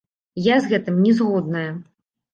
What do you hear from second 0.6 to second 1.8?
з гэтым не згодная.